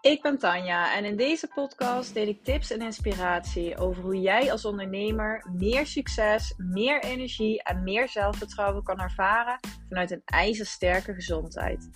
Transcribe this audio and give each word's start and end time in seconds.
Ik 0.00 0.22
ben 0.22 0.38
Tanja 0.38 0.96
en 0.96 1.04
in 1.04 1.16
deze 1.16 1.48
podcast 1.54 2.14
deel 2.14 2.26
ik 2.26 2.44
tips 2.44 2.70
en 2.70 2.80
inspiratie 2.80 3.76
over 3.76 4.02
hoe 4.02 4.20
jij 4.20 4.52
als 4.52 4.64
ondernemer 4.64 5.46
meer 5.56 5.86
succes, 5.86 6.54
meer 6.56 7.02
energie 7.02 7.62
en 7.62 7.82
meer 7.82 8.08
zelfvertrouwen 8.08 8.82
kan 8.82 9.00
ervaren 9.00 9.58
vanuit 9.88 10.10
een 10.10 10.22
ijzersterke 10.24 11.14
gezondheid. 11.14 11.88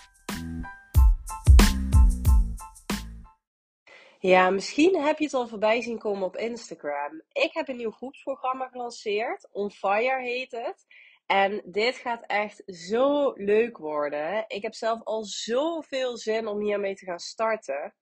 Ja, 4.18 4.50
misschien 4.50 5.02
heb 5.02 5.18
je 5.18 5.24
het 5.24 5.34
al 5.34 5.48
voorbij 5.48 5.82
zien 5.82 5.98
komen 5.98 6.26
op 6.26 6.36
Instagram. 6.36 7.22
Ik 7.32 7.50
heb 7.52 7.68
een 7.68 7.76
nieuw 7.76 7.90
groepsprogramma 7.90 8.68
gelanceerd. 8.68 9.48
On 9.52 9.70
Fire 9.70 10.22
heet 10.22 10.50
het. 10.50 10.86
En 11.26 11.62
dit 11.64 11.96
gaat 11.96 12.24
echt 12.26 12.62
zo 12.66 13.32
leuk 13.34 13.78
worden. 13.78 14.44
Ik 14.48 14.62
heb 14.62 14.74
zelf 14.74 15.02
al 15.02 15.24
zoveel 15.24 16.16
zin 16.16 16.46
om 16.46 16.60
hiermee 16.60 16.94
te 16.94 17.04
gaan 17.04 17.18
starten. 17.18 17.94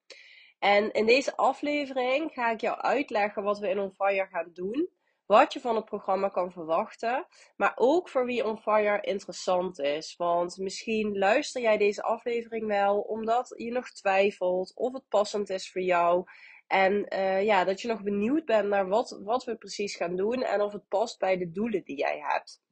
En 0.59 0.93
in 0.93 1.07
deze 1.07 1.37
aflevering 1.37 2.33
ga 2.33 2.51
ik 2.51 2.61
jou 2.61 2.79
uitleggen 2.79 3.43
wat 3.43 3.59
we 3.59 3.69
in 3.69 3.79
On 3.79 3.95
Fire 3.97 4.27
gaan 4.27 4.51
doen. 4.53 4.89
Wat 5.27 5.53
je 5.53 5.61
van 5.61 5.77
het 5.77 5.85
programma 5.85 6.29
kan 6.29 6.53
verwachten. 6.53 7.27
Maar 7.57 7.73
ook 7.75 8.09
voor 8.09 8.27
wie 8.27 8.45
On 8.45 8.59
Fire 8.59 9.01
interessant 9.01 9.79
is. 9.79 10.17
Want 10.17 10.57
misschien 10.57 11.19
luister 11.19 11.63
jij 11.63 11.79
deze 11.79 12.03
aflevering 12.03 12.67
wel 12.67 13.01
omdat 13.01 13.55
je 13.57 13.71
nog 13.71 13.91
twijfelt 13.91 14.73
of 14.75 14.93
het 14.93 15.09
passend 15.09 15.51
is 15.51 15.71
voor 15.71 15.83
jou. 15.83 16.25
En 16.67 17.07
uh, 17.15 17.43
ja, 17.45 17.65
dat 17.65 17.81
je 17.81 17.89
nog 17.89 18.03
benieuwd 18.03 18.45
bent 18.45 18.69
naar 18.69 18.89
wat, 18.89 19.21
wat 19.23 19.45
we 19.45 19.57
precies 19.57 19.97
gaan 19.97 20.17
doen 20.17 20.43
en 20.43 20.61
of 20.61 20.73
het 20.73 20.89
past 20.89 21.19
bij 21.19 21.37
de 21.37 21.51
doelen 21.51 21.85
die 21.85 21.97
jij 21.97 22.19
hebt. 22.19 22.63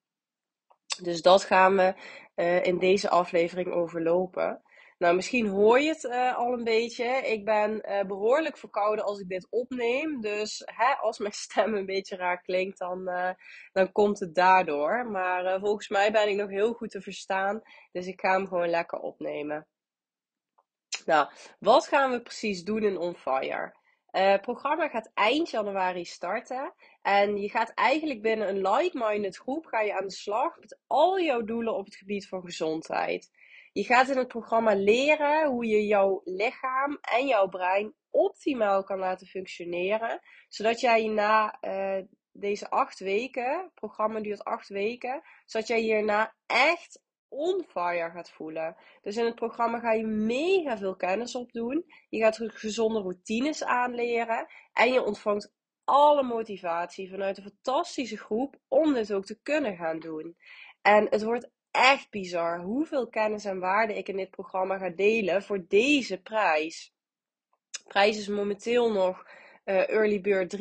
Dus 1.02 1.22
dat 1.22 1.44
gaan 1.44 1.76
we 1.76 1.94
uh, 2.36 2.64
in 2.64 2.78
deze 2.78 3.08
aflevering 3.08 3.72
overlopen. 3.72 4.62
Nou, 4.98 5.14
misschien 5.14 5.46
hoor 5.46 5.80
je 5.80 5.88
het 5.88 6.04
uh, 6.04 6.36
al 6.36 6.52
een 6.52 6.64
beetje. 6.64 7.04
Ik 7.04 7.44
ben 7.44 7.82
uh, 7.88 8.02
behoorlijk 8.02 8.58
verkouden 8.58 9.04
als 9.04 9.20
ik 9.20 9.28
dit 9.28 9.46
opneem. 9.50 10.20
Dus 10.20 10.62
hè, 10.64 10.94
als 10.94 11.18
mijn 11.18 11.32
stem 11.46 11.74
een 11.74 11.86
beetje 11.86 12.16
raar 12.16 12.42
klinkt, 12.42 12.78
dan, 12.78 13.10
dan 13.72 13.92
komt 13.92 14.20
het 14.20 14.34
daardoor. 14.34 15.10
Maar 15.10 15.60
volgens 15.60 15.88
mij 15.88 16.12
ben 16.12 16.28
ik 16.28 16.36
nog 16.36 16.50
heel 16.50 16.72
goed 16.72 16.90
te 16.90 17.00
verstaan. 17.00 17.62
Dus 17.92 18.06
ik 18.06 18.20
ga 18.20 18.32
hem 18.32 18.46
gewoon 18.46 18.68
lekker 18.68 18.98
opnemen. 18.98 19.66
Nou, 21.04 21.28
wat 21.58 21.86
gaan 21.86 22.10
we 22.10 22.22
precies 22.22 22.64
doen 22.64 22.82
in 22.82 22.98
On 22.98 23.16
Fire? 23.16 23.74
Het 24.10 24.40
programma 24.40 24.88
gaat 24.88 25.10
eind 25.14 25.50
januari 25.50 26.04
starten. 26.04 26.74
En 27.02 27.36
je 27.36 27.48
gaat 27.48 27.70
eigenlijk 27.74 28.22
binnen 28.22 28.48
een 28.48 28.68
like-minded 28.68 29.36
groep 29.36 29.66
ga 29.66 29.80
je 29.80 29.94
aan 29.94 30.06
de 30.06 30.12
slag 30.12 30.58
met 30.58 30.78
al 30.86 31.20
jouw 31.20 31.42
doelen 31.42 31.74
op 31.74 31.84
het 31.84 31.96
gebied 31.96 32.28
van 32.28 32.42
gezondheid. 32.42 33.30
Je 33.72 33.84
gaat 33.84 34.08
in 34.08 34.16
het 34.16 34.28
programma 34.28 34.74
leren 34.74 35.48
hoe 35.48 35.66
je 35.66 35.86
jouw 35.86 36.20
lichaam 36.24 36.98
en 37.00 37.26
jouw 37.26 37.48
brein 37.48 37.94
optimaal 38.10 38.84
kan 38.84 38.98
laten 38.98 39.26
functioneren. 39.26 40.20
Zodat 40.48 40.80
jij 40.80 41.06
na 41.06 41.58
uh, 41.60 42.04
deze 42.32 42.70
acht 42.70 42.98
weken, 42.98 43.58
het 43.58 43.74
programma 43.74 44.20
duurt 44.20 44.44
acht 44.44 44.68
weken, 44.68 45.22
zodat 45.44 45.68
jij 45.68 45.80
hierna 45.80 46.34
echt 46.46 47.02
on 47.30 47.64
fire 47.68 48.10
gaat 48.10 48.30
voelen. 48.30 48.76
Dus 49.02 49.16
in 49.16 49.24
het 49.24 49.34
programma 49.34 49.78
ga 49.78 49.92
je 49.92 50.06
mega 50.06 50.78
veel 50.78 50.96
kennis 50.96 51.34
opdoen. 51.34 51.84
Je 52.08 52.20
gaat 52.20 52.40
gezonde 52.42 53.00
routines 53.00 53.64
aanleren. 53.64 54.46
En 54.72 54.92
je 54.92 55.04
ontvangt 55.04 55.52
alle 55.84 56.22
motivatie 56.22 57.10
vanuit 57.10 57.36
een 57.36 57.42
fantastische 57.42 58.16
groep 58.16 58.56
om 58.68 58.94
dit 58.94 59.12
ook 59.12 59.24
te 59.24 59.40
kunnen 59.42 59.76
gaan 59.76 59.98
doen. 59.98 60.36
En 60.82 61.06
het 61.10 61.22
wordt 61.22 61.50
echt 61.70 62.10
bizar 62.10 62.60
hoeveel 62.60 63.08
kennis 63.08 63.44
en 63.44 63.58
waarde 63.58 63.94
ik 63.94 64.08
in 64.08 64.16
dit 64.16 64.30
programma 64.30 64.78
ga 64.78 64.88
delen 64.88 65.42
voor 65.42 65.64
deze 65.68 66.20
prijs. 66.20 66.94
De 67.70 67.84
prijs 67.88 68.18
is 68.18 68.28
momenteel 68.28 68.92
nog 68.92 69.26
uh, 69.64 69.88
early 69.88 70.20
bird 70.20 70.56
3,99. 70.56 70.60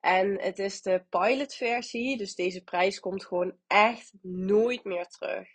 En 0.00 0.40
het 0.40 0.58
is 0.58 0.82
de 0.82 1.04
pilotversie, 1.08 2.16
dus 2.16 2.34
deze 2.34 2.62
prijs 2.62 3.00
komt 3.00 3.24
gewoon 3.24 3.56
echt 3.66 4.12
nooit 4.22 4.84
meer 4.84 5.06
terug. 5.06 5.48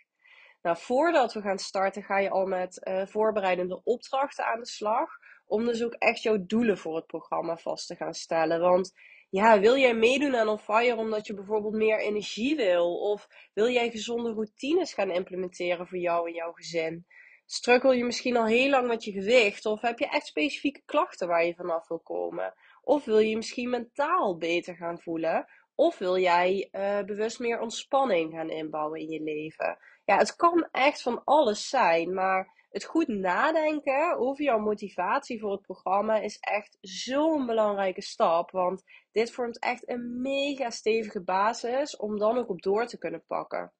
Nou, 0.62 0.78
voordat 0.78 1.32
we 1.32 1.40
gaan 1.40 1.58
starten, 1.58 2.02
ga 2.02 2.18
je 2.18 2.30
al 2.30 2.46
met 2.46 2.80
uh, 2.88 3.06
voorbereidende 3.06 3.80
opdrachten 3.84 4.44
aan 4.44 4.60
de 4.60 4.66
slag. 4.66 5.10
Om 5.46 5.64
dus 5.64 5.84
ook 5.84 5.94
echt 5.94 6.22
jouw 6.22 6.46
doelen 6.46 6.78
voor 6.78 6.96
het 6.96 7.06
programma 7.06 7.56
vast 7.56 7.86
te 7.86 7.96
gaan 7.96 8.14
stellen. 8.14 8.60
Want 8.60 8.92
ja, 9.30 9.60
wil 9.60 9.76
jij 9.76 9.94
meedoen 9.94 10.36
aan 10.36 10.48
On 10.48 10.58
Fire 10.58 10.96
omdat 10.96 11.26
je 11.26 11.34
bijvoorbeeld 11.34 11.74
meer 11.74 12.00
energie 12.00 12.56
wil? 12.56 12.98
Of 12.98 13.28
wil 13.54 13.68
jij 13.68 13.90
gezonde 13.90 14.32
routines 14.32 14.94
gaan 14.94 15.10
implementeren 15.10 15.86
voor 15.86 15.98
jou 15.98 16.28
en 16.28 16.34
jouw 16.34 16.52
gezin? 16.52 17.06
Struggle 17.44 17.96
je 17.96 18.04
misschien 18.04 18.36
al 18.36 18.46
heel 18.46 18.70
lang 18.70 18.86
met 18.86 19.04
je 19.04 19.12
gewicht? 19.12 19.66
Of 19.66 19.80
heb 19.80 19.98
je 19.98 20.08
echt 20.08 20.26
specifieke 20.26 20.82
klachten 20.84 21.28
waar 21.28 21.44
je 21.44 21.54
vanaf 21.54 21.88
wil 21.88 22.00
komen? 22.00 22.54
Of 22.86 23.04
wil 23.04 23.18
je 23.18 23.36
misschien 23.36 23.70
mentaal 23.70 24.36
beter 24.36 24.76
gaan 24.76 25.00
voelen? 25.00 25.46
Of 25.74 25.98
wil 25.98 26.18
jij 26.18 26.68
uh, 26.72 27.02
bewust 27.02 27.38
meer 27.38 27.60
ontspanning 27.60 28.32
gaan 28.32 28.50
inbouwen 28.50 29.00
in 29.00 29.08
je 29.08 29.22
leven? 29.22 29.78
Ja, 30.04 30.16
het 30.16 30.36
kan 30.36 30.68
echt 30.70 31.02
van 31.02 31.24
alles 31.24 31.68
zijn, 31.68 32.14
maar 32.14 32.66
het 32.70 32.84
goed 32.84 33.08
nadenken 33.08 34.18
over 34.18 34.44
jouw 34.44 34.58
motivatie 34.58 35.40
voor 35.40 35.52
het 35.52 35.62
programma 35.62 36.18
is 36.18 36.38
echt 36.38 36.78
zo'n 36.80 37.46
belangrijke 37.46 38.02
stap. 38.02 38.50
Want 38.50 38.82
dit 39.12 39.32
vormt 39.32 39.58
echt 39.58 39.88
een 39.88 40.20
mega 40.20 40.70
stevige 40.70 41.22
basis 41.22 41.96
om 41.96 42.18
dan 42.18 42.38
ook 42.38 42.48
op 42.48 42.62
door 42.62 42.86
te 42.86 42.98
kunnen 42.98 43.24
pakken. 43.26 43.72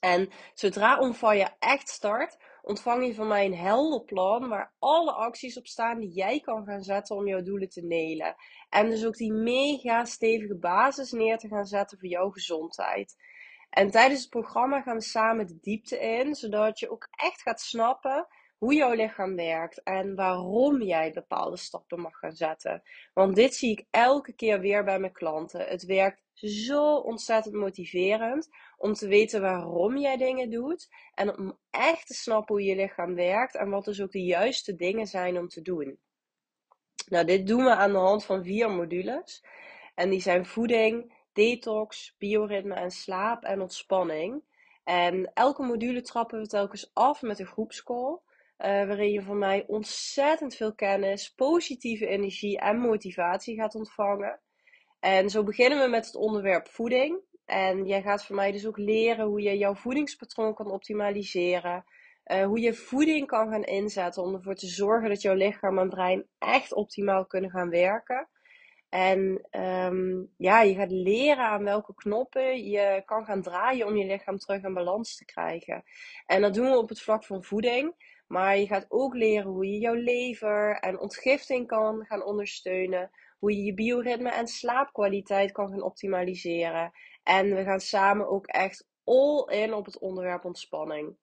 En 0.00 0.30
zodra 0.54 0.98
Onfire 0.98 1.50
echt 1.58 1.88
start, 1.88 2.38
ontvang 2.62 3.06
je 3.06 3.14
van 3.14 3.28
mij 3.28 3.44
een 3.44 3.56
helder 3.56 4.04
plan 4.04 4.48
waar 4.48 4.72
alle 4.78 5.12
acties 5.12 5.58
op 5.58 5.66
staan 5.66 6.00
die 6.00 6.10
jij 6.10 6.40
kan 6.40 6.64
gaan 6.64 6.82
zetten 6.82 7.16
om 7.16 7.26
jouw 7.26 7.42
doelen 7.42 7.68
te 7.68 7.82
nelen. 7.82 8.34
En 8.68 8.90
dus 8.90 9.06
ook 9.06 9.16
die 9.16 9.32
mega 9.32 10.04
stevige 10.04 10.56
basis 10.56 11.12
neer 11.12 11.38
te 11.38 11.48
gaan 11.48 11.66
zetten 11.66 11.98
voor 11.98 12.08
jouw 12.08 12.30
gezondheid. 12.30 13.16
En 13.70 13.90
tijdens 13.90 14.20
het 14.20 14.30
programma 14.30 14.80
gaan 14.80 14.96
we 14.96 15.02
samen 15.02 15.46
de 15.46 15.58
diepte 15.60 15.98
in, 15.98 16.34
zodat 16.34 16.78
je 16.78 16.90
ook 16.90 17.08
echt 17.10 17.42
gaat 17.42 17.60
snappen 17.60 18.26
hoe 18.62 18.74
jouw 18.74 18.92
lichaam 18.92 19.36
werkt 19.36 19.82
en 19.82 20.14
waarom 20.14 20.82
jij 20.82 21.12
bepaalde 21.12 21.56
stappen 21.56 22.00
mag 22.00 22.18
gaan 22.18 22.32
zetten. 22.32 22.82
Want 23.14 23.34
dit 23.34 23.54
zie 23.54 23.70
ik 23.70 23.86
elke 23.90 24.32
keer 24.32 24.60
weer 24.60 24.84
bij 24.84 24.98
mijn 24.98 25.12
klanten. 25.12 25.66
Het 25.66 25.84
werkt 25.84 26.22
zo 26.34 26.94
ontzettend 26.96 27.54
motiverend 27.54 28.48
om 28.76 28.92
te 28.92 29.08
weten 29.08 29.40
waarom 29.40 29.96
jij 29.96 30.16
dingen 30.16 30.50
doet 30.50 30.88
en 31.14 31.38
om 31.38 31.58
echt 31.70 32.06
te 32.06 32.14
snappen 32.14 32.54
hoe 32.54 32.64
je 32.64 32.76
lichaam 32.76 33.14
werkt 33.14 33.56
en 33.56 33.70
wat 33.70 33.84
dus 33.84 34.02
ook 34.02 34.12
de 34.12 34.24
juiste 34.24 34.74
dingen 34.74 35.06
zijn 35.06 35.38
om 35.38 35.48
te 35.48 35.62
doen. 35.62 35.98
Nou, 37.08 37.24
dit 37.24 37.46
doen 37.46 37.64
we 37.64 37.74
aan 37.74 37.92
de 37.92 37.98
hand 37.98 38.24
van 38.24 38.44
vier 38.44 38.70
modules. 38.70 39.44
En 39.94 40.10
die 40.10 40.20
zijn 40.20 40.46
voeding, 40.46 41.14
detox, 41.32 42.14
bioritme 42.18 42.74
en 42.74 42.90
slaap 42.90 43.42
en 43.42 43.60
ontspanning. 43.60 44.42
En 44.84 45.30
elke 45.34 45.62
module 45.62 46.02
trappen 46.02 46.40
we 46.40 46.46
telkens 46.46 46.90
af 46.92 47.22
met 47.22 47.38
een 47.38 47.46
groepscall. 47.46 48.20
Uh, 48.64 48.68
waarin 48.68 49.12
je 49.12 49.22
van 49.22 49.38
mij 49.38 49.64
ontzettend 49.66 50.54
veel 50.54 50.74
kennis, 50.74 51.34
positieve 51.34 52.06
energie 52.06 52.58
en 52.58 52.78
motivatie 52.78 53.56
gaat 53.56 53.74
ontvangen. 53.74 54.40
En 55.00 55.30
zo 55.30 55.42
beginnen 55.42 55.80
we 55.80 55.88
met 55.88 56.06
het 56.06 56.14
onderwerp 56.14 56.68
voeding. 56.68 57.20
En 57.44 57.86
jij 57.86 58.02
gaat 58.02 58.26
van 58.26 58.36
mij 58.36 58.52
dus 58.52 58.66
ook 58.66 58.78
leren 58.78 59.26
hoe 59.26 59.40
je 59.40 59.58
jouw 59.58 59.74
voedingspatroon 59.74 60.54
kan 60.54 60.70
optimaliseren. 60.70 61.84
Uh, 62.26 62.44
hoe 62.44 62.60
je 62.60 62.74
voeding 62.74 63.26
kan 63.26 63.50
gaan 63.50 63.64
inzetten 63.64 64.22
om 64.22 64.34
ervoor 64.34 64.54
te 64.54 64.66
zorgen 64.66 65.08
dat 65.08 65.22
jouw 65.22 65.34
lichaam 65.34 65.78
en 65.78 65.88
brein 65.88 66.26
echt 66.38 66.74
optimaal 66.74 67.26
kunnen 67.26 67.50
gaan 67.50 67.70
werken. 67.70 68.28
En 68.88 69.48
um, 69.50 70.32
ja, 70.36 70.62
je 70.62 70.74
gaat 70.74 70.90
leren 70.90 71.44
aan 71.44 71.64
welke 71.64 71.94
knoppen 71.94 72.64
je 72.64 73.02
kan 73.04 73.24
gaan 73.24 73.42
draaien 73.42 73.86
om 73.86 73.96
je 73.96 74.06
lichaam 74.06 74.38
terug 74.38 74.62
in 74.62 74.74
balans 74.74 75.16
te 75.16 75.24
krijgen. 75.24 75.82
En 76.26 76.40
dat 76.40 76.54
doen 76.54 76.70
we 76.70 76.76
op 76.76 76.88
het 76.88 77.00
vlak 77.00 77.24
van 77.24 77.44
voeding. 77.44 77.94
Maar 78.32 78.58
je 78.58 78.66
gaat 78.66 78.86
ook 78.88 79.14
leren 79.14 79.50
hoe 79.50 79.66
je 79.66 79.78
jouw 79.78 79.94
lever 79.94 80.78
en 80.78 80.98
ontgifting 80.98 81.66
kan 81.66 82.04
gaan 82.06 82.24
ondersteunen. 82.24 83.10
Hoe 83.38 83.56
je 83.56 83.62
je 83.62 83.74
bioritme 83.74 84.30
en 84.30 84.46
slaapkwaliteit 84.46 85.52
kan 85.52 85.68
gaan 85.68 85.82
optimaliseren. 85.82 86.92
En 87.22 87.54
we 87.54 87.62
gaan 87.62 87.80
samen 87.80 88.28
ook 88.28 88.46
echt 88.46 88.88
all 89.04 89.44
in 89.48 89.74
op 89.74 89.84
het 89.84 89.98
onderwerp 89.98 90.44
ontspanning. 90.44 91.16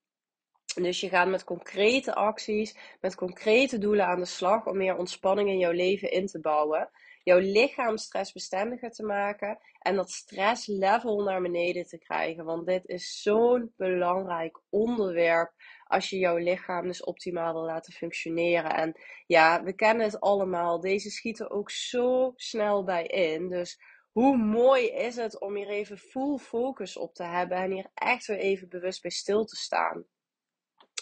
Dus 0.75 0.99
je 0.99 1.09
gaat 1.09 1.27
met 1.27 1.43
concrete 1.43 2.15
acties, 2.15 2.77
met 3.01 3.15
concrete 3.15 3.77
doelen 3.77 4.05
aan 4.05 4.19
de 4.19 4.25
slag 4.25 4.65
om 4.65 4.77
meer 4.77 4.97
ontspanning 4.97 5.49
in 5.49 5.57
jouw 5.57 5.71
leven 5.71 6.11
in 6.11 6.27
te 6.27 6.39
bouwen 6.39 6.89
jouw 7.29 7.39
lichaam 7.39 7.97
stressbestendiger 7.97 8.91
te 8.91 9.03
maken 9.03 9.59
en 9.79 9.95
dat 9.95 10.11
stresslevel 10.11 11.23
naar 11.23 11.41
beneden 11.41 11.85
te 11.85 11.97
krijgen. 11.97 12.45
Want 12.45 12.65
dit 12.65 12.85
is 12.85 13.21
zo'n 13.21 13.73
belangrijk 13.77 14.59
onderwerp 14.69 15.51
als 15.83 16.09
je 16.09 16.17
jouw 16.17 16.37
lichaam 16.37 16.87
dus 16.87 17.03
optimaal 17.03 17.53
wil 17.53 17.65
laten 17.65 17.93
functioneren. 17.93 18.75
En 18.75 18.99
ja, 19.27 19.63
we 19.63 19.73
kennen 19.73 20.05
het 20.05 20.19
allemaal. 20.19 20.79
Deze 20.79 21.09
schieten 21.09 21.49
ook 21.51 21.71
zo 21.71 22.33
snel 22.35 22.83
bij 22.83 23.05
in. 23.05 23.49
Dus 23.49 23.79
hoe 24.11 24.37
mooi 24.37 24.87
is 24.87 25.15
het 25.15 25.39
om 25.39 25.55
hier 25.55 25.69
even 25.69 25.97
full 25.97 26.37
focus 26.37 26.97
op 26.97 27.13
te 27.13 27.23
hebben 27.23 27.57
en 27.57 27.71
hier 27.71 27.89
echt 27.93 28.25
weer 28.25 28.37
even 28.37 28.69
bewust 28.69 29.01
bij 29.01 29.11
stil 29.11 29.45
te 29.45 29.55
staan. 29.55 30.05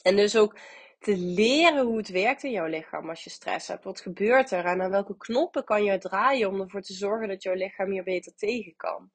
En 0.03 0.15
dus 0.15 0.37
ook 0.37 0.59
te 1.07 1.17
leren 1.17 1.85
hoe 1.85 1.97
het 1.97 2.09
werkt 2.09 2.43
in 2.43 2.51
jouw 2.51 2.65
lichaam 2.65 3.09
als 3.09 3.23
je 3.23 3.29
stress 3.29 3.67
hebt. 3.67 3.83
Wat 3.83 4.01
gebeurt 4.01 4.51
er 4.51 4.65
en 4.65 4.81
aan 4.81 4.89
welke 4.89 5.17
knoppen 5.17 5.63
kan 5.63 5.83
je 5.83 5.97
draaien 5.97 6.49
om 6.49 6.61
ervoor 6.61 6.81
te 6.81 6.93
zorgen 6.93 7.27
dat 7.27 7.43
jouw 7.43 7.53
lichaam 7.53 7.91
hier 7.91 8.03
beter 8.03 8.35
tegen 8.35 8.73
kan. 8.75 9.11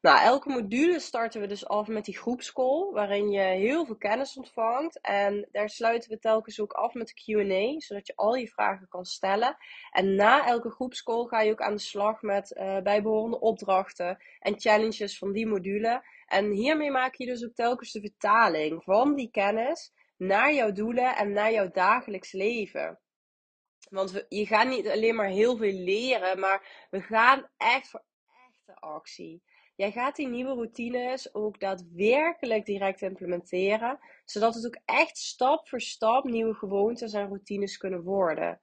Nou, 0.00 0.20
elke 0.20 0.48
module 0.48 1.00
starten 1.00 1.40
we 1.40 1.46
dus 1.46 1.66
af 1.66 1.86
met 1.86 2.04
die 2.04 2.18
groepscall, 2.18 2.90
waarin 2.92 3.30
je 3.30 3.40
heel 3.40 3.86
veel 3.86 3.96
kennis 3.96 4.36
ontvangt. 4.36 5.00
En 5.00 5.48
daar 5.52 5.68
sluiten 5.68 6.10
we 6.10 6.18
telkens 6.18 6.60
ook 6.60 6.72
af 6.72 6.94
met 6.94 7.06
de 7.06 7.14
QA, 7.14 7.80
zodat 7.80 8.06
je 8.06 8.16
al 8.16 8.34
je 8.34 8.48
vragen 8.48 8.88
kan 8.88 9.04
stellen. 9.04 9.56
En 9.90 10.14
na 10.14 10.46
elke 10.46 10.70
groepscall 10.70 11.26
ga 11.26 11.40
je 11.40 11.52
ook 11.52 11.62
aan 11.62 11.74
de 11.74 11.80
slag 11.80 12.22
met 12.22 12.56
uh, 12.56 12.80
bijbehorende 12.80 13.40
opdrachten 13.40 14.18
en 14.40 14.60
challenges 14.60 15.18
van 15.18 15.32
die 15.32 15.46
module. 15.46 16.02
En 16.26 16.50
hiermee 16.50 16.90
maak 16.90 17.14
je 17.14 17.26
dus 17.26 17.44
ook 17.44 17.54
telkens 17.54 17.92
de 17.92 18.00
vertaling 18.00 18.84
van 18.84 19.14
die 19.14 19.30
kennis 19.30 19.92
naar 20.18 20.52
jouw 20.52 20.72
doelen 20.72 21.16
en 21.16 21.32
naar 21.32 21.52
jouw 21.52 21.70
dagelijks 21.70 22.32
leven. 22.32 22.98
Want 23.90 24.10
we, 24.10 24.26
je 24.28 24.46
gaat 24.46 24.68
niet 24.68 24.88
alleen 24.88 25.14
maar 25.14 25.28
heel 25.28 25.56
veel 25.56 25.72
leren, 25.72 26.40
maar 26.40 26.86
we 26.90 27.00
gaan 27.00 27.48
echt 27.56 27.88
voor 27.88 28.04
echte 28.50 28.80
actie. 28.80 29.42
Jij 29.76 29.92
gaat 29.92 30.16
die 30.16 30.28
nieuwe 30.28 30.54
routines 30.54 31.34
ook 31.34 31.60
daadwerkelijk 31.60 32.66
direct 32.66 33.02
implementeren, 33.02 33.98
zodat 34.24 34.54
het 34.54 34.66
ook 34.66 34.78
echt 34.84 35.18
stap 35.18 35.68
voor 35.68 35.80
stap 35.80 36.24
nieuwe 36.24 36.54
gewoontes 36.54 37.12
en 37.12 37.26
routines 37.26 37.76
kunnen 37.76 38.02
worden. 38.02 38.60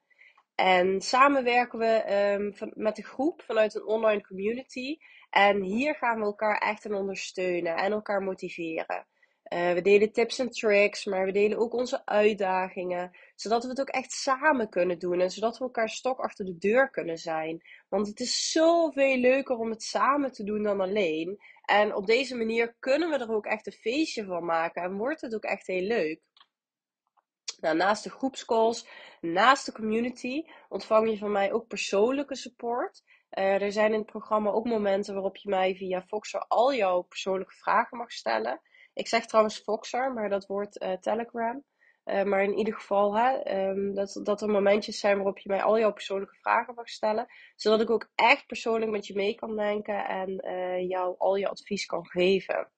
En 0.56 1.02
samen 1.02 1.44
werken 1.44 1.80
we 1.80 2.14
um, 2.14 2.54
met 2.74 2.96
de 2.96 3.04
groep 3.04 3.42
vanuit 3.42 3.76
een 3.76 3.86
online 3.86 4.22
community. 4.22 4.98
En 5.30 5.62
hier 5.62 5.96
gaan 5.96 6.20
we 6.20 6.26
elkaar 6.26 6.58
echt 6.58 6.86
in 6.86 6.94
ondersteunen 6.94 7.76
en 7.76 7.92
elkaar 7.92 8.22
motiveren. 8.22 9.08
Uh, 9.54 9.74
we 9.74 9.82
delen 9.82 10.12
tips 10.12 10.40
en 10.40 10.50
tricks, 10.50 11.06
maar 11.06 11.26
we 11.26 11.32
delen 11.32 11.58
ook 11.58 11.74
onze 11.74 12.06
uitdagingen, 12.06 13.18
zodat 13.36 13.64
we 13.64 13.70
het 13.70 13.80
ook 13.80 13.90
echt 13.90 14.12
samen 14.12 14.70
kunnen 14.70 15.00
doen 15.00 15.20
en 15.20 15.30
zodat 15.30 15.58
we 15.58 15.64
elkaar 15.64 15.90
stok 15.90 16.20
achter 16.20 16.46
de 16.46 16.58
deur 16.58 16.90
kunnen 16.90 17.18
zijn. 17.18 17.62
Want 17.90 18.08
het 18.08 18.20
is 18.20 18.52
zoveel 18.52 19.18
leuker 19.18 19.58
om 19.58 19.70
het 19.70 19.84
samen 19.84 20.32
te 20.32 20.44
doen 20.44 20.64
dan 20.64 20.82
alleen. 20.82 21.40
En 21.66 21.96
op 21.96 22.06
deze 22.06 22.36
manier 22.36 22.76
kunnen 22.80 23.10
we 23.10 23.18
er 23.18 23.32
ook 23.32 23.46
echt 23.46 23.68
een 23.68 23.74
feestje 23.74 24.26
van 24.26 24.46
maken 24.46 24.84
en 24.84 24.98
wordt 24.98 25.22
het 25.22 25.36
ook 25.36 25.44
echt 25.44 25.68
heel 25.68 25.88
leuk. 25.88 26.22
Nou, 27.60 27.76
naast 27.76 28.04
de 28.04 28.10
groepscalls, 28.10 28.88
naast 29.22 29.66
de 29.66 29.72
community, 29.72 30.44
ontvang 30.70 31.10
je 31.10 31.18
van 31.18 31.32
mij 31.32 31.54
ook 31.54 31.68
persoonlijke 31.68 32.36
support. 32.36 33.04
Uh, 33.32 33.62
er 33.62 33.72
zijn 33.72 33.92
in 33.92 34.00
het 34.00 34.06
programma 34.06 34.50
ook 34.50 34.66
momenten 34.66 35.14
waarop 35.14 35.38
je 35.38 35.50
mij 35.50 35.76
via 35.76 36.02
Foxer 36.02 36.40
al 36.48 36.74
jouw 36.74 37.02
persoonlijke 37.02 37.54
vragen 37.54 37.98
mag 37.98 38.12
stellen. 38.12 38.62
Ik 38.96 39.08
zeg 39.08 39.26
trouwens 39.26 39.60
Foxer, 39.60 40.14
maar 40.14 40.30
dat 40.30 40.46
wordt 40.46 40.82
uh, 40.82 40.92
Telegram. 40.92 41.64
Uh, 42.06 42.24
maar 42.24 42.44
in 42.44 42.58
ieder 42.58 42.74
geval, 42.74 43.18
hè, 43.18 43.58
um, 43.70 43.96
dat, 43.96 44.20
dat 44.24 44.42
er 44.42 44.50
momentjes 44.50 45.00
zijn 45.00 45.16
waarop 45.16 45.38
je 45.38 45.50
mij 45.50 45.64
al 45.64 45.80
jouw 45.80 45.94
persoonlijke 45.94 46.36
vragen 46.36 46.74
mag 46.74 46.90
stellen. 46.90 47.28
Zodat 47.56 47.82
ik 47.82 47.90
ook 47.90 48.10
echt 48.16 48.46
persoonlijk 48.46 48.92
met 48.92 49.08
je 49.08 49.16
mee 49.16 49.36
kan 49.36 49.56
denken 49.56 50.06
en 50.06 50.46
uh, 50.46 50.90
jou 50.90 51.16
al 51.18 51.36
je 51.36 51.48
advies 51.48 51.86
kan 51.86 52.08
geven. 52.08 52.70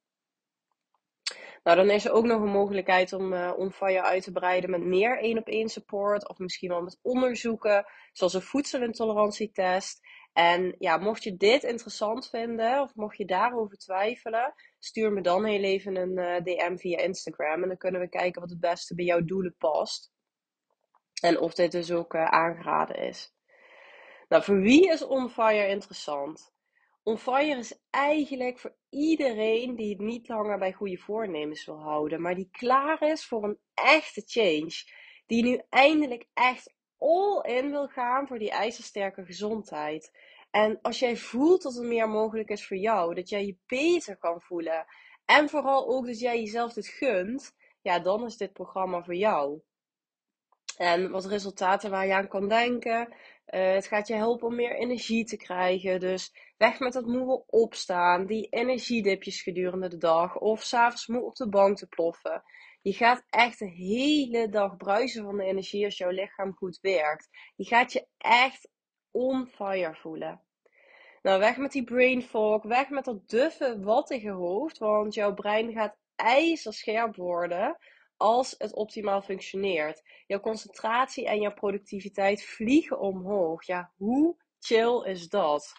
Nou, 1.64 1.78
dan 1.78 1.90
is 1.90 2.06
er 2.06 2.12
ook 2.12 2.26
nog 2.26 2.42
een 2.42 2.52
mogelijkheid 2.52 3.14
om 3.14 3.34
uh, 3.34 3.54
OnFire 3.58 4.02
uit 4.02 4.24
te 4.24 4.32
breiden 4.32 4.70
met 4.70 4.84
meer 4.84 5.20
één 5.20 5.38
op 5.38 5.48
één 5.48 5.70
support. 5.70 6.30
Of 6.30 6.38
misschien 6.38 6.70
wel 6.70 6.82
met 6.82 7.00
onderzoeken, 7.02 7.86
zoals 8.12 8.34
een 8.34 8.42
voedselintolerantietest. 8.42 10.00
En 10.34 10.76
ja, 10.78 10.98
mocht 10.98 11.24
je 11.24 11.38
dit 11.38 11.64
interessant 11.64 12.30
vinden, 12.30 12.82
of 12.82 12.96
mocht 12.96 13.18
je 13.18 13.26
daarover 13.26 13.78
twijfelen, 13.78 14.54
stuur 14.80 15.12
me 15.12 15.22
dan 15.22 15.46
heel 15.46 15.64
even 15.64 15.96
een 15.96 16.18
eh, 16.18 16.44
DM 16.44 16.78
via 16.78 16.98
Instagram. 16.98 17.62
En 17.62 17.68
dan 17.68 17.78
kunnen 17.78 18.02
we 18.02 18.10
kijken 18.10 18.42
wat 18.42 18.50
het 18.50 18.60
beste 18.60 18.96
bij 18.96 19.06
jouw 19.06 19.24
doelen 19.24 19.56
past. 19.58 20.12
En 21.22 21.40
of 21.40 21.54
dit 21.54 21.72
dus 21.72 21.92
ook 21.92 22.14
uh, 22.14 22.26
aangeraden 22.26 22.96
is. 22.96 23.36
Nou, 24.28 24.44
voor 24.44 24.60
wie 24.60 24.92
is 24.92 25.06
OnFire 25.06 25.68
interessant? 25.68 26.54
OnFire 27.04 27.58
is 27.58 27.80
eigenlijk 27.90 28.60
voor 28.60 28.76
iedereen 28.90 29.76
die 29.76 29.90
het 29.90 30.00
niet 30.00 30.28
langer 30.28 30.58
bij 30.58 30.74
goede 30.74 30.98
voornemens 30.98 31.66
wil 31.66 31.80
houden, 31.82 32.22
maar 32.22 32.36
die 32.36 32.50
klaar 32.52 33.02
is 33.02 33.26
voor 33.26 33.44
een 33.44 33.60
echte 33.74 34.24
change. 34.26 34.74
Die 35.26 35.44
nu 35.44 35.62
eindelijk 35.70 36.26
echt 36.34 36.76
all 36.98 37.42
in 37.42 37.72
wil 37.72 37.88
gaan 37.88 38.28
voor 38.28 38.40
die 38.40 38.52
ijzersterke 38.52 39.26
gezondheid. 39.26 40.12
En 40.52 40.80
als 40.82 41.00
jij 41.00 41.18
voelt 41.18 41.62
dat 41.62 41.76
er 41.76 41.86
meer 41.86 42.10
mogelijk 42.10 42.50
is 42.50 42.68
voor 42.68 42.78
jou, 42.78 43.16
dat 43.16 43.30
jij 43.30 43.46
je 43.46 43.58
beter 43.66 44.18
kan 44.18 44.42
voelen 44.42 44.86
en 45.26 45.50
vooral 45.50 45.88
ook 45.88 46.06
dat 46.06 46.20
jij 46.20 46.40
jezelf 46.40 46.74
dit 46.74 46.88
gunt, 46.88 47.56
ja, 47.82 48.00
dan 48.00 48.26
is 48.26 48.38
dit 48.38 48.54
programma 48.54 49.04
voor 49.04 49.16
jou. 49.16 49.62
En 50.78 51.12
wat 51.12 51.26
resultaten 51.26 51.92
waar 51.92 52.06
je 52.08 52.14
aan 52.14 52.28
kan 52.28 52.48
denken. 52.48 53.14
Uh, 53.48 53.74
het 53.74 53.88
gaat 53.88 54.08
je 54.08 54.14
helpen 54.14 54.48
om 54.48 54.56
meer 54.56 54.76
energie 54.76 55.26
te 55.26 55.38
krijgen. 55.38 56.00
Dus 56.00 56.34
weg 56.58 56.80
met 56.80 56.94
dat 56.94 57.06
moe 57.06 57.44
opstaan, 57.48 58.26
die 58.26 58.48
energiedipjes 58.50 59.42
gedurende 59.42 59.88
de 59.88 59.98
dag 59.98 60.38
of 60.38 60.64
s'avonds 60.64 61.08
moe 61.08 61.24
op 61.24 61.36
de 61.36 61.50
bank 61.50 61.78
te 61.78 61.88
ploffen. 61.88 62.44
Je 62.82 62.94
gaat 62.94 63.24
echt 63.30 63.60
de 63.60 63.70
hele 63.70 64.50
dag 64.50 64.78
bruisen 64.78 65.24
van 65.24 65.38
de 65.38 65.44
energie 65.44 65.86
als 65.86 65.98
jouw 65.98 66.10
lichaam 66.10 66.54
goed 66.54 66.80
werkt. 66.82 67.30
Je 67.56 67.66
gaat 67.66 67.94
je 67.94 68.08
echt 68.18 68.70
on 69.18 69.48
fire 69.48 69.96
voelen. 69.96 70.42
Nou, 71.22 71.40
weg 71.40 71.58
met 71.58 71.72
die 71.72 71.84
brain 71.84 72.22
fog, 72.22 72.64
weg 72.64 72.90
met 72.90 73.06
dat 73.06 73.30
duffe, 73.30 73.80
wattige 73.80 74.30
hoofd, 74.30 74.78
want 74.78 75.14
jouw 75.14 75.34
brein 75.34 75.72
gaat 75.72 75.96
ijzerscherp 76.16 77.16
worden 77.16 77.78
als 78.18 78.56
het 78.58 78.74
optimaal 78.74 79.22
functioneert. 79.22 80.04
Jouw 80.28 80.40
concentratie 80.40 81.28
en 81.28 81.42
jouw 81.42 81.54
productiviteit 81.54 82.44
vliegen 82.44 83.00
omhoog. 83.00 83.66
Ja, 83.66 83.92
hoe 83.96 84.36
chill 84.60 85.04
is 85.04 85.30
dat? 85.30 85.74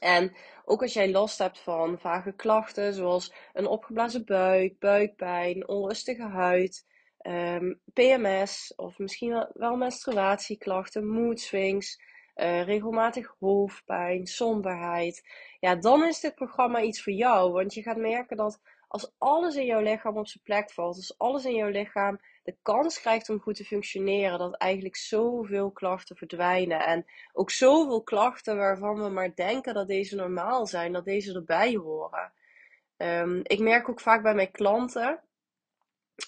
En 0.00 0.36
ook 0.64 0.82
als 0.82 0.92
jij 0.92 1.10
last 1.10 1.38
hebt 1.38 1.58
van 1.58 1.98
vage 1.98 2.32
klachten, 2.32 2.94
zoals 2.94 3.32
een 3.52 3.66
opgeblazen 3.66 4.24
buik, 4.24 4.78
buikpijn, 4.78 5.68
onrustige 5.68 6.26
huid, 6.26 6.86
ehm, 7.18 7.74
PMS 7.92 8.72
of 8.76 8.98
misschien 8.98 9.46
wel 9.52 9.76
menstruatieklachten, 9.76 11.06
mood 11.06 11.40
swings, 11.40 12.00
uh, 12.40 12.62
regelmatig 12.64 13.34
hoofdpijn, 13.38 14.26
somberheid. 14.26 15.28
Ja, 15.60 15.74
dan 15.74 16.04
is 16.04 16.20
dit 16.20 16.34
programma 16.34 16.80
iets 16.80 17.02
voor 17.02 17.12
jou. 17.12 17.52
Want 17.52 17.74
je 17.74 17.82
gaat 17.82 17.96
merken 17.96 18.36
dat 18.36 18.60
als 18.88 19.12
alles 19.18 19.56
in 19.56 19.64
jouw 19.64 19.80
lichaam 19.80 20.16
op 20.16 20.26
zijn 20.26 20.44
plek 20.44 20.70
valt, 20.70 20.96
als 20.96 21.18
alles 21.18 21.44
in 21.44 21.54
jouw 21.54 21.68
lichaam 21.68 22.20
de 22.42 22.56
kans 22.62 23.00
krijgt 23.00 23.28
om 23.28 23.40
goed 23.40 23.56
te 23.56 23.64
functioneren, 23.64 24.38
dat 24.38 24.56
eigenlijk 24.56 24.96
zoveel 24.96 25.70
klachten 25.70 26.16
verdwijnen. 26.16 26.80
En 26.80 27.06
ook 27.32 27.50
zoveel 27.50 28.02
klachten 28.02 28.56
waarvan 28.56 29.02
we 29.02 29.08
maar 29.08 29.34
denken 29.34 29.74
dat 29.74 29.88
deze 29.88 30.16
normaal 30.16 30.66
zijn, 30.66 30.92
dat 30.92 31.04
deze 31.04 31.34
erbij 31.34 31.74
horen. 31.74 32.32
Um, 32.96 33.40
ik 33.42 33.58
merk 33.58 33.88
ook 33.88 34.00
vaak 34.00 34.22
bij 34.22 34.34
mijn 34.34 34.50
klanten 34.50 35.20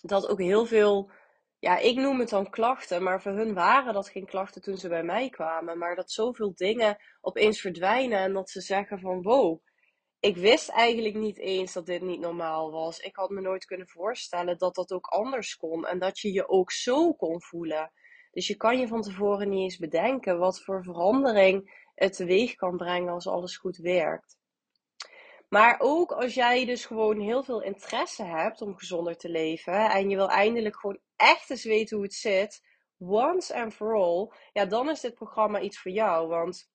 dat 0.03 0.29
ook 0.29 0.39
heel 0.39 0.67
veel 0.67 1.11
ja, 1.61 1.79
ik 1.79 1.97
noem 1.97 2.19
het 2.19 2.29
dan 2.29 2.51
klachten, 2.51 3.03
maar 3.03 3.23
voor 3.23 3.33
hun 3.33 3.55
waren 3.55 3.95
dat 3.95 4.09
geen 4.09 4.27
klachten 4.27 4.63
toen 4.63 4.77
ze 4.77 4.89
bij 4.89 5.03
mij 5.03 5.29
kwamen. 5.29 5.79
Maar 5.79 5.97
dat 5.97 6.11
zoveel 6.11 6.53
dingen 6.55 6.97
opeens 7.21 7.61
verdwijnen 7.61 8.19
en 8.19 8.33
dat 8.33 8.51
ze 8.51 8.61
zeggen 8.61 9.01
van 9.01 9.23
wow, 9.23 9.61
ik 10.21 10.37
wist 10.37 10.69
eigenlijk 10.69 11.15
niet 11.15 11.39
eens 11.39 11.73
dat 11.73 11.87
dit 11.87 12.03
niet 12.03 12.21
normaal 12.21 12.71
was. 12.71 12.99
Ik 12.99 13.17
had 13.17 13.31
me 13.31 13.41
nooit 13.41 13.65
kunnen 13.65 13.89
voorstellen 13.89 14.59
dat 14.59 14.75
dat 14.75 14.93
ook 14.93 15.07
anders 15.07 15.57
kon 15.57 15.87
en 15.87 15.99
dat 15.99 16.19
je 16.19 16.33
je 16.33 16.49
ook 16.49 16.73
zo 16.73 17.13
kon 17.13 17.43
voelen. 17.43 17.93
Dus 18.33 18.47
je 18.47 18.57
kan 18.57 18.79
je 18.79 18.89
van 18.89 19.03
tevoren 19.03 19.49
niet 19.49 19.63
eens 19.63 19.79
bedenken 19.79 20.39
wat 20.39 20.63
voor 20.63 20.83
verandering 20.83 21.89
het 21.95 22.13
teweeg 22.13 22.55
kan 22.55 22.77
brengen 22.77 23.13
als 23.13 23.27
alles 23.27 23.57
goed 23.57 23.77
werkt. 23.77 24.40
Maar 25.51 25.77
ook 25.79 26.13
als 26.13 26.35
jij 26.35 26.65
dus 26.65 26.85
gewoon 26.85 27.21
heel 27.21 27.43
veel 27.43 27.63
interesse 27.63 28.25
hebt 28.25 28.61
om 28.61 28.77
gezonder 28.77 29.17
te 29.17 29.29
leven 29.29 29.91
en 29.91 30.11
je 30.11 30.17
wil 30.17 30.29
eindelijk 30.29 30.77
gewoon 30.81 31.01
echt 31.17 31.51
eens 31.51 31.65
weten 31.65 31.97
hoe 31.97 32.07
het 32.07 32.15
zit, 32.15 32.61
once 32.99 33.55
and 33.55 33.75
for 33.75 33.95
all, 33.95 34.33
ja, 34.53 34.65
dan 34.65 34.91
is 34.91 35.01
dit 35.01 35.15
programma 35.15 35.61
iets 35.61 35.81
voor 35.81 35.91
jou. 35.91 36.29
Want 36.29 36.71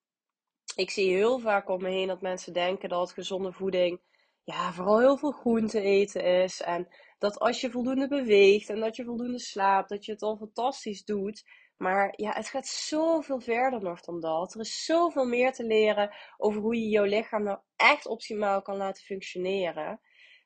ik 0.76 0.90
zie 0.90 1.16
heel 1.16 1.40
vaak 1.40 1.70
om 1.70 1.82
me 1.82 1.90
heen 1.90 2.08
dat 2.08 2.22
mensen 2.22 2.54
denken 2.54 2.90
dat 2.90 3.12
gezonde 3.12 3.52
voeding, 3.52 4.02
ja, 4.44 4.74
vooral 4.74 5.00
heel 5.00 5.18
veel 5.18 5.32
groente 5.32 5.82
eten 5.82 6.24
is. 6.24 6.62
En 6.62 6.88
dat 7.18 7.40
als 7.40 7.62
je 7.62 7.72
voldoende 7.72 8.08
beweegt 8.08 8.70
en 8.70 8.80
dat 8.80 8.96
je 8.96 9.04
voldoende 9.04 9.40
slaapt, 9.40 9.90
dat 9.90 10.06
je 10.06 10.12
het 10.12 10.22
al 10.22 10.38
fantastisch 10.38 11.04
doet. 11.04 11.44
Maar 11.78 12.14
ja, 12.16 12.32
het 12.32 12.48
gaat 12.48 12.68
zoveel 12.68 13.40
verder 13.40 13.82
nog 13.82 14.02
dan 14.02 14.20
dat. 14.20 14.54
Er 14.54 14.60
is 14.60 14.86
zoveel 14.86 15.26
meer 15.26 15.54
te 15.54 15.64
leren 15.64 16.16
over 16.38 16.62
hoe 16.62 16.76
je 16.76 16.90
jouw 16.90 17.04
lichaam 17.04 17.44
nou 17.44 17.60
echt 17.76 18.06
optimaal 18.06 18.62
kan 18.62 18.78
laten 18.78 19.04
functioneren. 19.04 20.00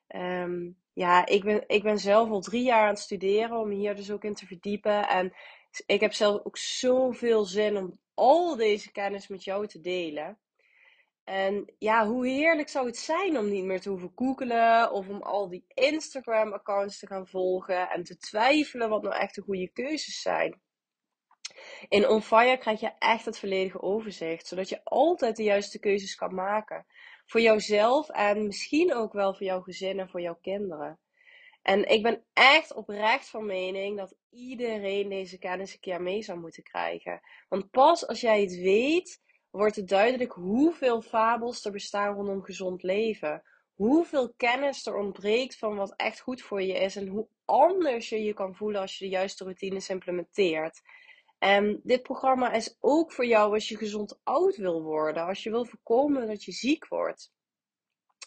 Um, 0.08 0.78
ja, 0.92 1.26
ik 1.26 1.44
ben, 1.44 1.64
ik 1.66 1.82
ben 1.82 1.98
zelf 1.98 2.30
al 2.30 2.40
drie 2.40 2.62
jaar 2.62 2.82
aan 2.82 2.88
het 2.88 2.98
studeren 2.98 3.58
om 3.58 3.70
hier 3.70 3.96
dus 3.96 4.10
ook 4.10 4.24
in 4.24 4.34
te 4.34 4.46
verdiepen. 4.46 5.08
En 5.08 5.32
ik 5.86 6.00
heb 6.00 6.12
zelf 6.12 6.44
ook 6.44 6.56
zoveel 6.56 7.44
zin 7.44 7.76
om 7.76 7.98
al 8.14 8.56
deze 8.56 8.92
kennis 8.92 9.28
met 9.28 9.44
jou 9.44 9.66
te 9.66 9.80
delen. 9.80 10.38
En 11.24 11.74
ja, 11.78 12.06
hoe 12.06 12.26
heerlijk 12.26 12.68
zou 12.68 12.86
het 12.86 12.96
zijn 12.96 13.38
om 13.38 13.50
niet 13.50 13.64
meer 13.64 13.80
te 13.80 13.88
hoeven 13.88 14.12
googelen 14.14 14.92
of 14.92 15.08
om 15.08 15.22
al 15.22 15.48
die 15.48 15.64
Instagram-accounts 15.68 16.98
te 16.98 17.06
gaan 17.06 17.26
volgen 17.26 17.90
en 17.90 18.04
te 18.04 18.16
twijfelen 18.16 18.88
wat 18.88 19.02
nou 19.02 19.14
echt 19.14 19.34
de 19.34 19.42
goede 19.42 19.68
keuzes 19.68 20.20
zijn. 20.22 20.60
In 21.88 22.08
OnFire 22.08 22.58
krijg 22.58 22.80
je 22.80 22.92
echt 22.98 23.24
het 23.24 23.38
volledige 23.38 23.82
overzicht, 23.82 24.46
zodat 24.46 24.68
je 24.68 24.80
altijd 24.84 25.36
de 25.36 25.42
juiste 25.42 25.78
keuzes 25.78 26.14
kan 26.14 26.34
maken. 26.34 26.86
Voor 27.26 27.40
jouzelf 27.40 28.08
en 28.08 28.46
misschien 28.46 28.94
ook 28.94 29.12
wel 29.12 29.34
voor 29.34 29.46
jouw 29.46 29.60
gezin 29.60 29.98
en 29.98 30.08
voor 30.08 30.20
jouw 30.20 30.38
kinderen. 30.42 30.98
En 31.62 31.88
ik 31.88 32.02
ben 32.02 32.24
echt 32.32 32.74
oprecht 32.74 33.28
van 33.28 33.46
mening 33.46 33.96
dat 33.96 34.16
iedereen 34.30 35.08
deze 35.08 35.38
kennis 35.38 35.72
een 35.72 35.80
keer 35.80 36.02
mee 36.02 36.22
zou 36.22 36.38
moeten 36.38 36.62
krijgen. 36.62 37.20
Want 37.48 37.70
pas 37.70 38.06
als 38.06 38.20
jij 38.20 38.40
het 38.40 38.56
weet, 38.56 39.20
wordt 39.50 39.76
het 39.76 39.88
duidelijk 39.88 40.32
hoeveel 40.32 41.02
fabels 41.02 41.64
er 41.64 41.72
bestaan 41.72 42.14
rondom 42.14 42.42
gezond 42.42 42.82
leven. 42.82 43.42
Hoeveel 43.74 44.32
kennis 44.36 44.86
er 44.86 44.96
ontbreekt 44.96 45.58
van 45.58 45.76
wat 45.76 45.94
echt 45.96 46.20
goed 46.20 46.42
voor 46.42 46.62
je 46.62 46.72
is 46.72 46.96
en 46.96 47.06
hoe 47.06 47.28
anders 47.44 48.08
je 48.08 48.22
je 48.22 48.34
kan 48.34 48.54
voelen 48.54 48.80
als 48.80 48.98
je 48.98 49.04
de 49.04 49.10
juiste 49.10 49.44
routines 49.44 49.88
implementeert. 49.88 50.80
En 51.40 51.80
dit 51.82 52.02
programma 52.02 52.52
is 52.52 52.76
ook 52.80 53.12
voor 53.12 53.26
jou 53.26 53.52
als 53.52 53.68
je 53.68 53.76
gezond 53.76 54.20
oud 54.22 54.56
wil 54.56 54.82
worden, 54.82 55.26
als 55.26 55.42
je 55.42 55.50
wil 55.50 55.64
voorkomen 55.64 56.26
dat 56.26 56.44
je 56.44 56.52
ziek 56.52 56.88
wordt. 56.88 57.32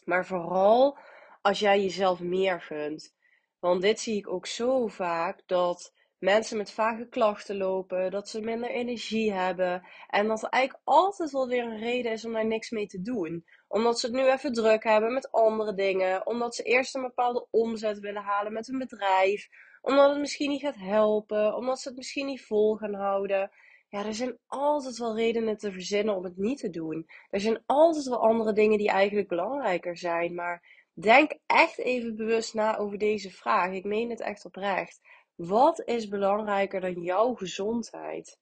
Maar 0.06 0.26
vooral 0.26 0.98
als 1.42 1.60
jij 1.60 1.82
jezelf 1.82 2.20
meer 2.20 2.62
gunt. 2.62 3.16
Want 3.60 3.82
dit 3.82 4.00
zie 4.00 4.18
ik 4.18 4.28
ook 4.28 4.46
zo 4.46 4.88
vaak 4.88 5.42
dat 5.46 5.94
mensen 6.18 6.58
met 6.58 6.72
vage 6.72 7.08
klachten 7.08 7.58
lopen, 7.58 8.12
dat 8.12 8.30
ze 8.30 8.42
minder 8.42 8.70
energie 8.70 9.34
hebben 9.34 9.88
en 10.08 10.28
dat 10.28 10.44
er 10.44 10.50
eigenlijk 10.50 10.84
altijd 10.86 11.32
wel 11.32 11.48
weer 11.48 11.64
een 11.64 11.80
reden 11.80 12.12
is 12.12 12.26
om 12.26 12.34
daar 12.34 12.46
niks 12.46 12.70
mee 12.70 12.88
te 12.88 13.02
doen. 13.02 13.46
Omdat 13.68 14.00
ze 14.00 14.06
het 14.06 14.16
nu 14.16 14.32
even 14.32 14.54
druk 14.54 14.84
hebben 14.84 15.14
met 15.14 15.32
andere 15.32 15.74
dingen, 15.74 16.28
omdat 16.28 16.56
ze 16.56 16.64
eerst 16.64 16.96
een 16.96 17.02
bepaalde 17.02 17.48
omzet 17.50 18.00
willen 18.00 18.24
halen 18.24 18.54
met 18.54 18.68
een 18.68 18.78
bedrijf, 18.78 19.48
omdat 19.84 20.10
het 20.10 20.20
misschien 20.20 20.50
niet 20.50 20.62
gaat 20.62 20.76
helpen, 20.76 21.56
omdat 21.56 21.80
ze 21.80 21.88
het 21.88 21.98
misschien 21.98 22.26
niet 22.26 22.46
vol 22.46 22.76
gaan 22.76 22.94
houden. 22.94 23.52
Ja, 23.90 24.06
er 24.06 24.14
zijn 24.14 24.38
altijd 24.48 24.98
wel 24.98 25.16
redenen 25.16 25.58
te 25.58 25.72
verzinnen 25.72 26.16
om 26.16 26.24
het 26.24 26.38
niet 26.38 26.60
te 26.60 26.70
doen. 26.70 27.10
Er 27.30 27.40
zijn 27.40 27.64
altijd 27.66 28.06
wel 28.06 28.24
andere 28.24 28.54
dingen 28.54 28.78
die 28.78 28.90
eigenlijk 28.90 29.28
belangrijker 29.28 29.98
zijn, 29.98 30.36
maar 30.36 30.82
Denk 30.96 31.38
echt 31.46 31.78
even 31.78 32.16
bewust 32.16 32.54
na 32.54 32.78
over 32.78 32.98
deze 32.98 33.32
vraag. 33.32 33.72
Ik 33.74 33.84
meen 33.84 34.10
het 34.10 34.20
echt 34.20 34.46
oprecht. 34.46 35.02
Wat 35.36 35.82
is 35.86 36.08
belangrijker 36.08 36.82
dan 36.82 37.02
jouw 37.02 37.34
gezondheid? 37.34 38.40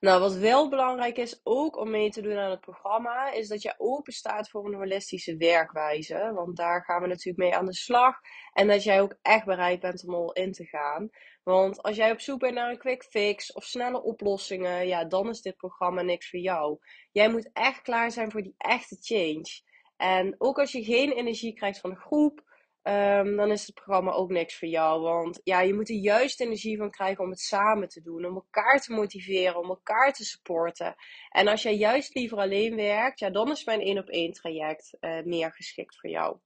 Nou, 0.00 0.20
wat 0.20 0.34
wel 0.34 0.68
belangrijk 0.68 1.16
is, 1.16 1.40
ook 1.42 1.76
om 1.76 1.90
mee 1.90 2.10
te 2.10 2.20
doen 2.20 2.36
aan 2.36 2.50
het 2.50 2.60
programma, 2.60 3.32
is 3.32 3.48
dat 3.48 3.62
je 3.62 3.74
open 3.78 4.12
staat 4.12 4.50
voor 4.50 4.66
een 4.66 4.74
holistische 4.74 5.36
werkwijze. 5.36 6.32
Want 6.34 6.56
daar 6.56 6.84
gaan 6.84 7.02
we 7.02 7.08
natuurlijk 7.08 7.38
mee 7.38 7.54
aan 7.56 7.66
de 7.66 7.74
slag. 7.74 8.20
En 8.52 8.68
dat 8.68 8.82
jij 8.82 9.00
ook 9.00 9.18
echt 9.22 9.44
bereid 9.44 9.80
bent 9.80 10.04
om 10.06 10.14
al 10.14 10.32
in 10.32 10.52
te 10.52 10.64
gaan. 10.64 11.10
Want 11.42 11.82
als 11.82 11.96
jij 11.96 12.10
op 12.10 12.20
zoek 12.20 12.38
bent 12.38 12.54
naar 12.54 12.70
een 12.70 12.78
quick 12.78 13.02
fix 13.02 13.52
of 13.52 13.64
snelle 13.64 14.02
oplossingen, 14.02 14.86
ja, 14.86 15.04
dan 15.04 15.28
is 15.28 15.40
dit 15.40 15.56
programma 15.56 16.02
niks 16.02 16.30
voor 16.30 16.40
jou. 16.40 16.78
Jij 17.12 17.30
moet 17.30 17.50
echt 17.52 17.82
klaar 17.82 18.10
zijn 18.10 18.30
voor 18.30 18.42
die 18.42 18.54
echte 18.58 18.96
change. 19.00 19.64
En 19.96 20.34
ook 20.38 20.58
als 20.58 20.72
je 20.72 20.84
geen 20.84 21.12
energie 21.12 21.54
krijgt 21.54 21.80
van 21.80 21.90
de 21.90 21.96
groep, 21.96 22.44
um, 22.88 23.36
dan 23.36 23.50
is 23.50 23.66
het 23.66 23.74
programma 23.74 24.12
ook 24.12 24.30
niks 24.30 24.58
voor 24.58 24.68
jou. 24.68 25.00
Want 25.00 25.40
ja, 25.44 25.60
je 25.60 25.74
moet 25.74 25.88
er 25.88 25.96
juist 25.96 26.40
energie 26.40 26.76
van 26.76 26.90
krijgen 26.90 27.24
om 27.24 27.30
het 27.30 27.40
samen 27.40 27.88
te 27.88 28.02
doen. 28.02 28.24
Om 28.24 28.34
elkaar 28.34 28.80
te 28.80 28.92
motiveren, 28.92 29.58
om 29.58 29.68
elkaar 29.68 30.12
te 30.12 30.24
supporten. 30.24 30.94
En 31.30 31.48
als 31.48 31.62
jij 31.62 31.76
juist 31.76 32.14
liever 32.14 32.38
alleen 32.38 32.76
werkt, 32.76 33.18
ja, 33.18 33.30
dan 33.30 33.50
is 33.50 33.64
mijn 33.64 33.80
één 33.80 33.98
op 33.98 34.08
één 34.08 34.32
traject 34.32 34.96
uh, 35.00 35.22
meer 35.22 35.52
geschikt 35.52 36.00
voor 36.00 36.10
jou. 36.10 36.36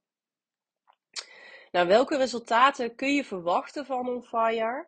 Nou, 1.71 1.87
welke 1.87 2.17
resultaten 2.17 2.95
kun 2.95 3.15
je 3.15 3.23
verwachten 3.23 3.85
van 3.85 4.09
OnFire? 4.09 4.87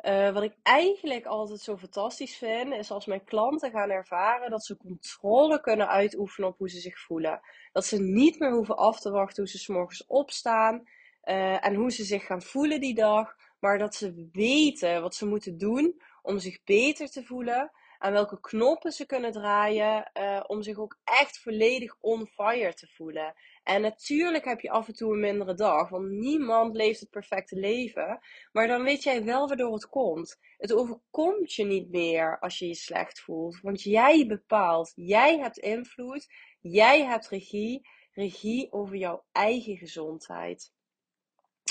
Uh, 0.00 0.32
wat 0.32 0.42
ik 0.42 0.56
eigenlijk 0.62 1.26
altijd 1.26 1.60
zo 1.60 1.76
fantastisch 1.76 2.36
vind, 2.36 2.72
is 2.72 2.90
als 2.90 3.06
mijn 3.06 3.24
klanten 3.24 3.70
gaan 3.70 3.90
ervaren 3.90 4.50
dat 4.50 4.64
ze 4.64 4.76
controle 4.76 5.60
kunnen 5.60 5.88
uitoefenen 5.88 6.48
op 6.48 6.58
hoe 6.58 6.70
ze 6.70 6.80
zich 6.80 7.00
voelen. 7.00 7.40
Dat 7.72 7.86
ze 7.86 8.00
niet 8.00 8.38
meer 8.38 8.52
hoeven 8.52 8.76
af 8.76 9.00
te 9.00 9.10
wachten 9.10 9.42
hoe 9.42 9.52
ze 9.52 9.58
s 9.58 9.66
morgens 9.66 10.06
opstaan 10.06 10.82
uh, 11.24 11.66
en 11.66 11.74
hoe 11.74 11.90
ze 11.90 12.04
zich 12.04 12.26
gaan 12.26 12.42
voelen 12.42 12.80
die 12.80 12.94
dag, 12.94 13.36
maar 13.60 13.78
dat 13.78 13.94
ze 13.94 14.28
weten 14.32 15.02
wat 15.02 15.14
ze 15.14 15.26
moeten 15.26 15.58
doen 15.58 16.02
om 16.22 16.38
zich 16.38 16.64
beter 16.64 17.10
te 17.10 17.24
voelen 17.24 17.70
aan 17.98 18.12
welke 18.12 18.40
knoppen 18.40 18.92
ze 18.92 19.06
kunnen 19.06 19.32
draaien 19.32 20.10
uh, 20.14 20.44
om 20.46 20.62
zich 20.62 20.78
ook 20.78 20.98
echt 21.04 21.38
volledig 21.38 21.96
on 22.00 22.26
fire 22.26 22.74
te 22.74 22.86
voelen. 22.86 23.34
En 23.62 23.80
natuurlijk 23.80 24.44
heb 24.44 24.60
je 24.60 24.70
af 24.70 24.88
en 24.88 24.94
toe 24.94 25.12
een 25.12 25.20
mindere 25.20 25.54
dag, 25.54 25.88
want 25.88 26.08
niemand 26.08 26.76
leeft 26.76 27.00
het 27.00 27.10
perfecte 27.10 27.56
leven. 27.56 28.18
Maar 28.52 28.66
dan 28.66 28.82
weet 28.82 29.02
jij 29.02 29.24
wel 29.24 29.48
waardoor 29.48 29.72
het 29.72 29.88
komt. 29.88 30.38
Het 30.58 30.72
overkomt 30.72 31.54
je 31.54 31.64
niet 31.64 31.90
meer 31.90 32.38
als 32.38 32.58
je 32.58 32.66
je 32.66 32.74
slecht 32.74 33.20
voelt, 33.20 33.60
want 33.60 33.82
jij 33.82 34.26
bepaalt, 34.26 34.92
jij 34.94 35.38
hebt 35.38 35.58
invloed, 35.58 36.28
jij 36.60 37.04
hebt 37.04 37.28
regie, 37.28 37.88
regie 38.12 38.72
over 38.72 38.96
jouw 38.96 39.24
eigen 39.32 39.76
gezondheid. 39.76 40.72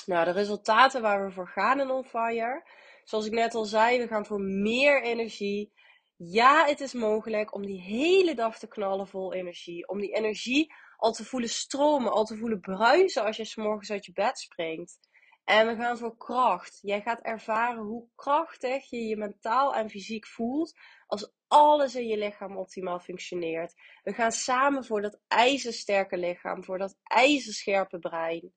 Nou, 0.06 0.26
de 0.26 0.32
resultaten 0.32 1.02
waar 1.02 1.26
we 1.26 1.32
voor 1.32 1.48
gaan 1.48 1.80
in 1.80 1.92
On 1.92 2.06
Fire. 2.06 2.64
Zoals 3.04 3.26
ik 3.26 3.32
net 3.32 3.56
al 3.56 3.66
zei, 3.66 4.00
we 4.00 4.08
gaan 4.08 4.26
voor 4.26 4.42
meer 4.42 5.04
energie, 5.04 5.72
ja, 6.16 6.66
het 6.66 6.80
is 6.80 6.94
mogelijk 6.94 7.54
om 7.54 7.66
die 7.66 7.82
hele 7.82 8.36
dag 8.36 8.60
te 8.60 8.68
knallen 8.68 9.08
vol 9.08 9.34
energie. 9.34 9.88
Om 9.88 10.00
die 10.00 10.14
energie 10.14 10.74
al 11.02 11.12
te 11.12 11.26
voelen 11.26 11.50
stromen, 11.50 12.12
al 12.12 12.26
te 12.26 12.38
voelen 12.38 12.60
bruisen 12.60 13.24
als 13.24 13.38
je 13.38 13.46
s 13.46 13.56
morgens 13.56 13.92
uit 13.92 14.06
je 14.06 14.12
bed 14.12 14.40
springt. 14.40 15.00
En 15.44 15.68
we 15.68 15.76
gaan 15.76 15.98
voor 15.98 16.18
kracht. 16.18 16.80
Jij 16.82 17.02
gaat 17.02 17.22
ervaren 17.22 17.84
hoe 17.84 18.08
krachtig 18.16 18.90
je 18.90 19.08
je 19.08 19.18
mentaal 19.18 19.76
en 19.76 19.90
fysiek 19.90 20.28
voelt 20.28 20.74
als 21.08 21.32
alles 21.48 21.96
in 21.96 22.08
je 22.08 22.18
lichaam 22.18 22.58
optimaal 22.58 23.00
functioneert. 23.00 23.74
We 24.04 24.14
gaan 24.14 24.32
samen 24.32 24.86
voor 24.86 25.02
dat 25.02 25.20
ijzersterke 25.28 26.18
lichaam, 26.18 26.64
voor 26.64 26.78
dat 26.78 26.98
ijzerscherpe 27.04 28.00
brein. 28.00 28.54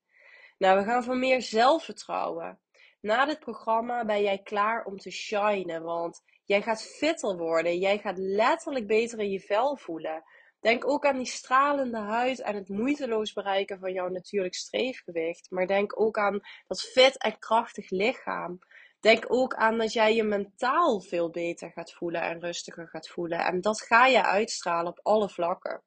Nou, 0.58 0.78
we 0.78 0.84
gaan 0.84 1.04
voor 1.04 1.16
meer 1.16 1.42
zelfvertrouwen. 1.42 2.60
Na 3.00 3.24
dit 3.24 3.38
programma 3.38 4.04
ben 4.04 4.22
jij 4.22 4.38
klaar 4.38 4.84
om 4.84 4.98
te 4.98 5.10
shinen, 5.10 5.82
want 5.82 6.22
Jij 6.46 6.62
gaat 6.62 6.82
fitter 6.82 7.36
worden. 7.36 7.78
Jij 7.78 7.98
gaat 7.98 8.18
letterlijk 8.18 8.86
beter 8.86 9.18
in 9.18 9.30
je 9.30 9.40
vel 9.40 9.76
voelen. 9.76 10.22
Denk 10.64 10.88
ook 10.88 11.06
aan 11.06 11.16
die 11.16 11.26
stralende 11.26 11.98
huid 11.98 12.40
en 12.40 12.54
het 12.54 12.68
moeiteloos 12.68 13.32
bereiken 13.32 13.78
van 13.78 13.92
jouw 13.92 14.08
natuurlijk 14.08 14.54
streefgewicht. 14.54 15.50
Maar 15.50 15.66
denk 15.66 16.00
ook 16.00 16.18
aan 16.18 16.40
dat 16.66 16.82
fit 16.82 17.18
en 17.18 17.38
krachtig 17.38 17.90
lichaam. 17.90 18.58
Denk 19.00 19.24
ook 19.28 19.54
aan 19.54 19.78
dat 19.78 19.92
jij 19.92 20.14
je 20.14 20.22
mentaal 20.22 21.00
veel 21.00 21.30
beter 21.30 21.70
gaat 21.70 21.92
voelen 21.92 22.22
en 22.22 22.40
rustiger 22.40 22.88
gaat 22.88 23.08
voelen. 23.08 23.38
En 23.38 23.60
dat 23.60 23.80
ga 23.80 24.06
je 24.06 24.24
uitstralen 24.24 24.90
op 24.90 25.00
alle 25.02 25.28
vlakken. 25.28 25.82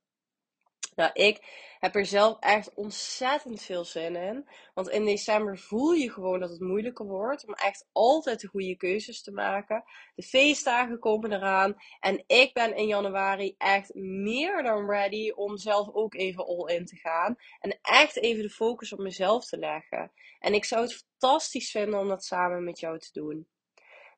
Nou, 0.98 1.12
ik 1.14 1.42
heb 1.80 1.96
er 1.96 2.06
zelf 2.06 2.40
echt 2.40 2.74
ontzettend 2.74 3.62
veel 3.62 3.86
zin 3.86 4.16
in. 4.16 4.48
Want 4.74 4.90
in 4.90 5.06
december 5.06 5.58
voel 5.58 5.92
je 5.92 6.12
gewoon 6.12 6.40
dat 6.40 6.50
het 6.50 6.60
moeilijker 6.60 7.06
wordt 7.06 7.48
om 7.48 7.54
echt 7.54 7.88
altijd 7.92 8.40
de 8.40 8.48
goede 8.48 8.76
keuzes 8.76 9.22
te 9.22 9.32
maken. 9.32 9.84
De 10.16 10.24
feestdagen 10.24 11.00
komen 11.00 11.34
eraan. 11.34 11.76
En 12.00 12.24
ik 12.28 12.54
ben 12.54 12.76
in 12.76 12.88
januari 12.88 13.56
echt 13.58 13.94
meer 13.96 14.64
dan 14.64 14.90
ready 14.90 15.32
om 15.32 15.58
zelf 15.58 15.94
ook 15.94 16.16
even 16.16 16.46
all 16.46 16.76
in 16.76 16.86
te 16.86 16.96
gaan. 16.96 17.36
En 17.60 17.80
echt 17.82 18.18
even 18.18 18.44
de 18.44 18.50
focus 18.50 18.94
op 18.94 19.00
mezelf 19.00 19.46
te 19.46 19.58
leggen. 19.58 20.12
En 20.40 20.54
ik 20.54 20.66
zou 20.66 20.82
het 20.82 21.04
fantastisch 21.20 21.72
vinden 21.72 22.00
om 22.00 22.08
dat 22.08 22.26
samen 22.26 22.64
met 22.64 22.80
jou 22.80 23.00
te 23.00 23.10
doen. 23.12 23.48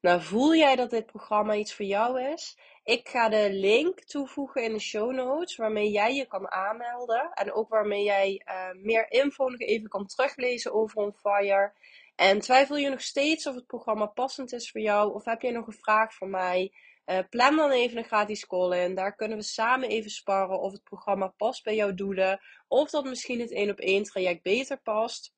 Nou, 0.01 0.21
voel 0.21 0.55
jij 0.55 0.75
dat 0.75 0.89
dit 0.89 1.05
programma 1.05 1.55
iets 1.55 1.73
voor 1.73 1.85
jou 1.85 2.21
is? 2.21 2.57
Ik 2.83 3.09
ga 3.09 3.29
de 3.29 3.49
link 3.51 3.99
toevoegen 3.99 4.63
in 4.63 4.73
de 4.73 4.79
show 4.79 5.11
notes 5.11 5.55
waarmee 5.55 5.91
jij 5.91 6.15
je 6.15 6.25
kan 6.25 6.51
aanmelden. 6.51 7.31
En 7.33 7.53
ook 7.53 7.69
waarmee 7.69 8.03
jij 8.03 8.41
uh, 8.45 8.83
meer 8.83 9.11
info 9.11 9.49
nog 9.49 9.59
even 9.59 9.89
kan 9.89 10.05
teruglezen 10.05 10.73
over 10.73 10.97
OnFire. 10.97 11.73
En 12.15 12.39
twijfel 12.39 12.77
je 12.77 12.89
nog 12.89 13.01
steeds 13.01 13.47
of 13.47 13.55
het 13.55 13.65
programma 13.65 14.05
passend 14.05 14.53
is 14.53 14.71
voor 14.71 14.81
jou? 14.81 15.13
Of 15.13 15.25
heb 15.25 15.41
jij 15.41 15.51
nog 15.51 15.67
een 15.67 15.73
vraag 15.73 16.13
voor 16.13 16.29
mij? 16.29 16.73
Uh, 17.05 17.19
plan 17.29 17.55
dan 17.55 17.71
even 17.71 17.97
een 17.97 18.03
gratis 18.03 18.47
call 18.47 18.83
in. 18.83 18.95
Daar 18.95 19.15
kunnen 19.15 19.37
we 19.37 19.43
samen 19.43 19.89
even 19.89 20.11
sparren 20.11 20.59
of 20.59 20.71
het 20.71 20.83
programma 20.83 21.27
past 21.27 21.63
bij 21.63 21.75
jouw 21.75 21.93
doelen. 21.93 22.39
Of 22.67 22.89
dat 22.89 23.03
misschien 23.03 23.39
het 23.39 23.51
één 23.51 23.69
op 23.69 23.79
één 23.79 24.03
traject 24.03 24.43
beter 24.43 24.77
past. 24.81 25.33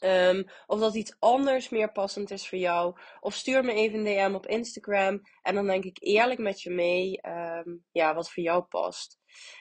Um, 0.00 0.44
of 0.66 0.80
dat 0.80 0.94
iets 0.94 1.16
anders 1.18 1.68
meer 1.68 1.92
passend 1.92 2.30
is 2.30 2.48
voor 2.48 2.58
jou. 2.58 2.96
Of 3.20 3.34
stuur 3.34 3.64
me 3.64 3.72
even 3.72 3.98
een 3.98 4.30
DM 4.30 4.34
op 4.34 4.46
Instagram. 4.46 5.20
En 5.42 5.54
dan 5.54 5.66
denk 5.66 5.84
ik 5.84 5.96
eerlijk 6.00 6.40
met 6.40 6.62
je 6.62 6.70
mee 6.70 7.20
um, 7.26 7.84
ja, 7.92 8.14
wat 8.14 8.30
voor 8.30 8.42
jou 8.42 8.62
past. 8.62 9.18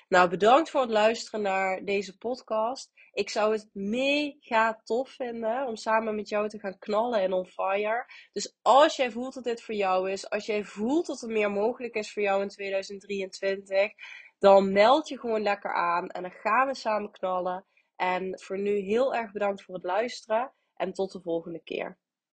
Nou, 0.08 0.30
bedankt 0.30 0.70
voor 0.70 0.82
het 0.82 0.90
luisteren 0.90 1.42
naar 1.42 1.84
deze 1.84 2.18
podcast. 2.18 2.92
Ik 3.12 3.30
zou 3.30 3.52
het 3.52 3.70
mega 3.74 4.82
tof 4.84 5.10
vinden 5.10 5.68
om 5.68 5.76
samen 5.76 6.16
met 6.16 6.30
jou 6.30 6.50
te 6.50 6.60
gaan 6.60 6.78
knallen 6.78 7.22
in 7.22 7.34
On 7.34 7.46
Fire. 7.46 8.06
Dus 8.32 8.58
als 8.62 8.96
jij 8.96 9.12
voelt 9.12 9.34
dat 9.34 9.44
dit 9.44 9.62
voor 9.62 9.76
jou 9.76 10.12
is, 10.12 10.30
als 10.30 10.46
jij 10.46 10.64
voelt 10.64 11.06
dat 11.06 11.22
er 11.22 11.30
meer 11.30 11.52
mogelijk 11.52 11.96
is 11.96 12.14
voor 12.14 12.24
jou 12.24 12.42
in 12.42 12.50
2023, 12.50 13.92
dan 14.40 14.72
meld 14.72 15.08
je 15.08 15.20
gewoon 15.20 15.42
lekker 15.42 15.74
aan 15.74 16.10
en 16.10 16.22
dan 16.22 16.32
gaan 16.32 16.68
we 16.68 16.76
samen 16.76 17.12
knallen. 17.12 17.66
En 18.04 18.40
voor 18.40 18.60
nu 18.60 18.78
heel 18.78 19.16
erg 19.16 19.32
bedankt 19.32 19.64
voor 19.64 19.76
het 19.76 19.84
luisteren 19.84 20.54
en 20.76 20.94
tot 20.94 21.12
de 21.12 21.22
volgende 21.22 21.60
keer. 21.64 21.98